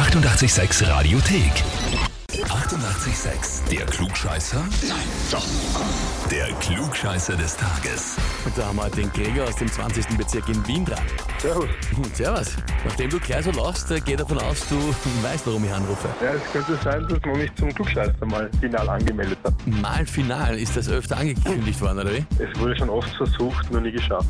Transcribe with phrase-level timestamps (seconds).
[0.00, 2.09] 886 Radiothek.
[2.50, 3.68] 88,6.
[3.70, 4.58] Der Klugscheißer?
[4.58, 4.98] Nein,
[5.30, 5.46] doch.
[6.30, 8.16] Der Klugscheißer des Tages.
[8.44, 10.16] Und da haben wir den Gregor aus dem 20.
[10.18, 10.98] Bezirk in Wien dran.
[11.38, 11.68] Servus.
[11.96, 12.56] Und servus.
[12.84, 14.76] Nachdem du gleich so lachst, äh, geh davon aus, du
[15.22, 16.08] weißt, warum ich anrufe.
[16.20, 19.54] Ja, es könnte sein, dass man mich zum Klugscheißer mal final angemeldet hat.
[19.66, 22.24] Mal final ist das öfter angekündigt worden, oder wie?
[22.42, 24.28] Es wurde schon oft versucht, nur nie geschafft.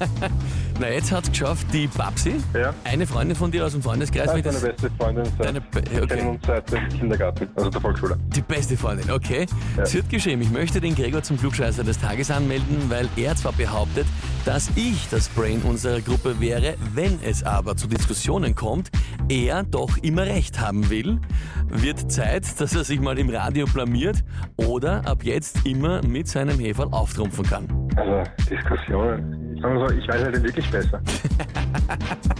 [0.80, 2.74] Na, jetzt hat's geschafft, die Babsi, Ja.
[2.84, 5.60] eine Freundin von dir aus dem Freundeskreis, Das mit ist meine beste Freundin seit, Deine
[5.60, 6.06] Be- okay.
[6.06, 8.18] kennen uns seit dem Kindergarten, also der Volksschule.
[8.34, 9.46] die beste Freundin, okay.
[9.76, 9.86] Ja.
[9.86, 13.52] Sie hat geschrieben, ich möchte den Gregor zum Klugscheißer des Tages anmelden, weil er zwar
[13.52, 14.06] behauptet,
[14.44, 18.90] dass ich das Brain unserer Gruppe wäre, wenn es aber zu Diskussionen kommt,
[19.28, 21.20] er doch immer recht haben will.
[21.68, 24.24] Wird Zeit, dass er sich mal im Radio blamiert
[24.56, 27.68] oder ab jetzt immer mit seinem Heferl auftrumpfen kann.
[27.96, 29.54] Also Diskussionen.
[29.54, 31.02] Ich sag mal so, ich weiß halt wirklich besser.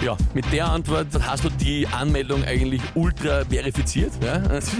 [0.00, 4.12] Ja, mit der Antwort hast du die Anmeldung eigentlich ultra verifiziert.
[4.22, 4.38] Ja?
[4.38, 4.72] Das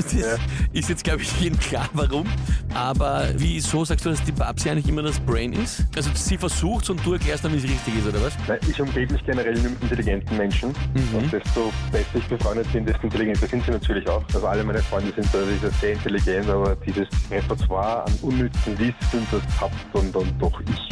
[0.73, 2.27] ist jetzt, glaube ich, jedem klar, warum.
[2.73, 5.85] Aber wieso sagst du, dass die Babsi eigentlich immer das Brain ist?
[5.97, 8.33] Also sie versucht und du erklärst dann, wie es richtig ist, oder was?
[8.47, 10.73] Nein, Ich umgebe mich generell nur mit intelligenten Menschen.
[11.13, 14.23] Und desto besser ich befreundet bin, desto intelligenter sind sie natürlich auch.
[14.33, 19.27] Also alle meine Freunde sind da sicher sehr intelligent, aber dieses Repertoire an unnützen Wissen,
[19.33, 20.89] das habt und dann doch ich.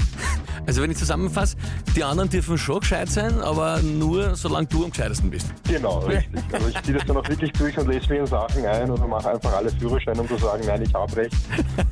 [0.67, 1.57] Also wenn ich zusammenfasse,
[1.95, 5.47] die anderen dürfen schon gescheit sein, aber nur solange du am gescheitesten bist.
[5.69, 6.43] Genau, richtig.
[6.53, 9.07] Also ich ziehe das dann auch wirklich durch und lese mir in Sachen ein oder
[9.07, 11.35] mache einfach alle Führerscheine, um zu sagen, nein, ich habe recht.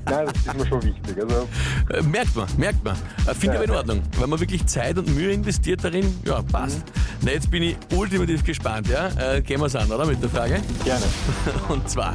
[0.07, 1.17] Nein, das ist mir schon wichtig.
[1.23, 1.49] Also
[1.91, 2.95] Äh, merkt man, merkt man.
[3.27, 4.03] Äh, Finde ich aber in Ordnung.
[4.19, 6.83] Wenn man wirklich Zeit und Mühe investiert darin, ja, passt.
[7.23, 9.09] Na, jetzt bin ich ultimativ gespannt, ja?
[9.19, 10.05] Äh, gehen wir's an, oder?
[10.07, 10.61] Mit der Frage.
[10.85, 11.05] gerne.
[11.69, 12.15] Und zwar,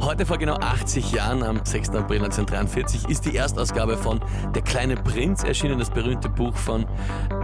[0.00, 1.90] heute vor genau 80 Jahren, am 6.
[1.90, 4.20] April 1943, ist die Erstausgabe von
[4.54, 6.84] Der kleine Prinz erschienen, das berühmte Buch von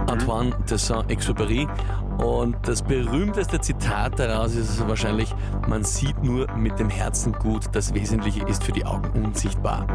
[0.07, 1.67] Antoine de Saint-Exupéry.
[2.23, 5.33] Und das berühmteste Zitat daraus ist wahrscheinlich,
[5.67, 9.85] man sieht nur mit dem Herzen gut, das Wesentliche ist für die Augen unsichtbar.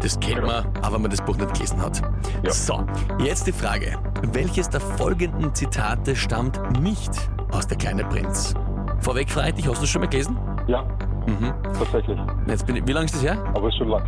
[0.00, 2.00] Das kennt man, aber wenn man das Buch nicht gelesen hat.
[2.42, 2.50] Ja.
[2.52, 2.84] So,
[3.18, 3.98] jetzt die Frage,
[4.32, 7.10] welches der folgenden Zitate stammt nicht
[7.52, 8.54] aus Der kleine Prinz?
[9.00, 10.38] Vorweg frage ich dich, hast du es schon mal gelesen?
[10.66, 10.82] Ja,
[11.26, 11.52] Mhm.
[11.78, 12.18] tatsächlich.
[12.46, 13.36] Jetzt bin ich, wie lange ist das her?
[13.54, 14.02] Aber ist schon lang.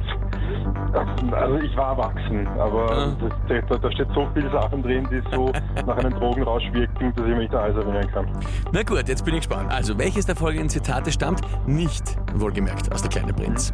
[1.32, 3.16] Also ich war erwachsen, aber Ah.
[3.48, 5.50] das, da, da steht so viele Sachen drin, die so
[5.86, 8.26] nach einem Drogenrausch wirken, dass ich mich an alles erinnern kann.
[8.72, 9.70] Na gut, jetzt bin ich gespannt.
[9.72, 13.72] Also, welches der folgenden Zitate stammt nicht, wohlgemerkt, aus Der kleine Prinz?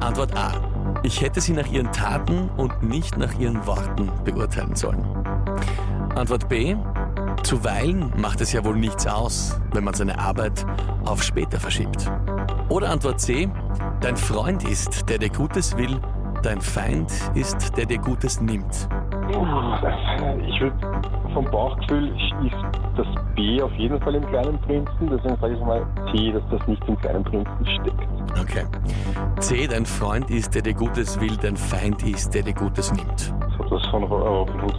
[0.00, 0.52] Antwort A.
[1.02, 5.04] Ich hätte sie nach ihren Taten und nicht nach ihren Worten beurteilen sollen.
[6.14, 6.74] Antwort B.
[7.44, 10.66] Zuweilen macht es ja wohl nichts aus, wenn man seine Arbeit
[11.04, 12.10] auf später verschiebt.
[12.68, 13.48] Oder Antwort C.
[14.00, 16.00] Dein Freund ist, der dir Gutes will,
[16.42, 18.88] dein Feind ist, der dir Gutes nimmt.
[19.28, 20.76] Ich würde
[21.34, 22.08] vom Bauchgefühl
[22.44, 22.56] ist
[22.96, 26.66] das B auf jeden Fall im kleinen Prinzen, deswegen sage ich mal C, dass das
[26.66, 28.08] nicht im kleinen Prinzen steckt.
[28.40, 28.64] Okay.
[29.40, 29.66] C.
[29.66, 33.34] Dein Freund ist, der dir Gutes will, dein Feind ist, der dir Gutes nimmt.
[33.70, 34.74] Das von Robin Hood.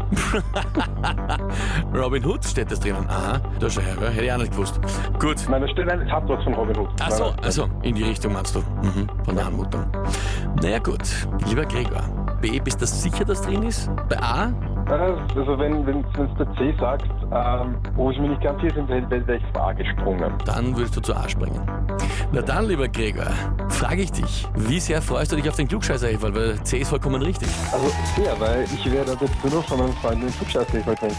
[1.95, 3.05] Robin Hood steht das drinnen.
[3.07, 4.79] Aha, da schau her, hätte ich auch nicht gewusst.
[5.19, 5.38] Gut.
[5.50, 6.89] Nein, das steht nein, es hat was von Robin Hood.
[6.99, 8.59] Ach so, also in die Richtung meinst du.
[8.59, 9.85] Mhm, von der Anmutung.
[10.61, 11.01] Naja gut,
[11.47, 12.01] lieber Gregor.
[12.41, 13.91] B, bist du sicher, dass drin ist?
[14.09, 14.51] Bei A?
[14.89, 19.09] Also wenn wenn es der C sagt, ähm, wo ich mir nicht ganz sicher bin,
[19.09, 20.33] wäre ich Frage gesprungen.
[20.45, 21.61] Dann würdest du zu A springen.
[22.31, 23.31] Na dann, lieber Gregor,
[23.69, 27.23] frage ich dich, wie sehr freust du dich auf den klugscheißer weil C ist vollkommen
[27.23, 27.50] richtig.
[27.72, 31.17] Also sehr, weil ich werde jetzt nur von meinen Freunden den Flugscheißhefer trinken.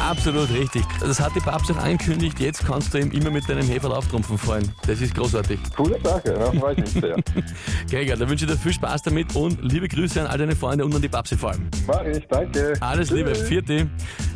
[0.00, 0.82] Absolut richtig.
[0.98, 4.36] Das hat die Babs auch angekündigt, jetzt kannst du ihm immer mit deinem Heferl auftrumpfen
[4.36, 4.68] freuen.
[4.84, 5.60] Das ist großartig.
[5.76, 7.16] Coole Sache, ja, freue ich mich sehr.
[7.88, 10.84] Gregor, dann wünsche ich dir viel Spaß damit und liebe Grüße an all deine Freunde
[10.84, 11.68] und an die Babsi vor allem.
[11.86, 12.74] Mach ich, danke.
[12.80, 13.46] Alles Liebe, Tschüss.
[13.46, 13.88] vierte.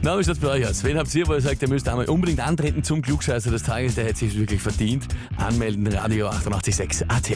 [0.03, 0.85] Na, wie schaut's bei euch aus?
[0.85, 3.97] Wen habt ihr, wo ihr sagt, ihr müsst einmal unbedingt antreten zum Klugscheißer des Tages,
[3.97, 5.07] der hätte sich wirklich verdient?
[5.37, 7.31] Anmelden, Radio 886 AT.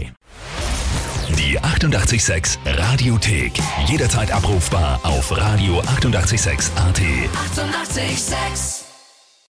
[1.39, 3.53] Die 88,6 Radiothek.
[3.87, 7.01] Jederzeit abrufbar auf radio886.at.
[7.01, 8.03] 88,6.
[8.03, 8.82] Eighty-eight, sex.